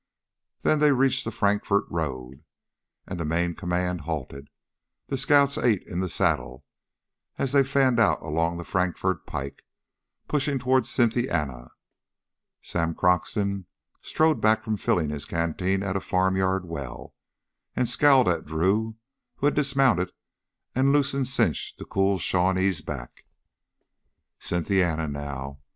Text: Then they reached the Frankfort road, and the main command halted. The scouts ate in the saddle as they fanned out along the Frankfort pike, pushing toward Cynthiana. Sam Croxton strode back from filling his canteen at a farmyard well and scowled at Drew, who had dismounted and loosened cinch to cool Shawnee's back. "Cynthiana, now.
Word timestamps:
Then 0.63 0.79
they 0.79 0.91
reached 0.93 1.25
the 1.25 1.31
Frankfort 1.31 1.83
road, 1.87 2.43
and 3.05 3.19
the 3.19 3.23
main 3.23 3.53
command 3.53 4.01
halted. 4.01 4.47
The 5.09 5.15
scouts 5.19 5.59
ate 5.59 5.83
in 5.83 5.99
the 5.99 6.09
saddle 6.09 6.65
as 7.37 7.51
they 7.51 7.63
fanned 7.63 7.99
out 7.99 8.19
along 8.23 8.57
the 8.57 8.63
Frankfort 8.63 9.27
pike, 9.27 9.61
pushing 10.27 10.57
toward 10.57 10.87
Cynthiana. 10.87 11.69
Sam 12.63 12.95
Croxton 12.95 13.67
strode 14.01 14.41
back 14.41 14.63
from 14.63 14.75
filling 14.75 15.11
his 15.11 15.25
canteen 15.25 15.83
at 15.83 15.95
a 15.95 15.99
farmyard 16.01 16.65
well 16.65 17.13
and 17.75 17.87
scowled 17.87 18.27
at 18.27 18.43
Drew, 18.43 18.95
who 19.35 19.45
had 19.45 19.53
dismounted 19.53 20.11
and 20.73 20.91
loosened 20.91 21.27
cinch 21.27 21.75
to 21.77 21.85
cool 21.85 22.17
Shawnee's 22.17 22.81
back. 22.81 23.23
"Cynthiana, 24.39 25.07
now. 25.07 25.59